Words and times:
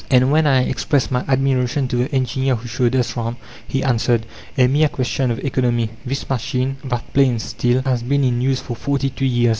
And 0.09 0.31
when 0.31 0.47
I 0.47 0.63
expressed 0.63 1.11
my 1.11 1.23
admiration 1.27 1.87
to 1.89 1.95
the 1.95 2.11
engineer 2.11 2.55
who 2.55 2.67
showed 2.67 2.95
us 2.95 3.15
round, 3.15 3.35
he 3.67 3.83
answered 3.83 4.25
"A 4.57 4.65
mere 4.65 4.89
question 4.89 5.29
of 5.29 5.37
economy! 5.45 5.91
This 6.03 6.27
machine, 6.27 6.77
that 6.85 7.13
planes 7.13 7.43
steel, 7.43 7.83
has 7.85 8.01
been 8.01 8.23
in 8.23 8.41
use 8.41 8.61
for 8.61 8.75
forty 8.75 9.11
two 9.11 9.27
years. 9.27 9.49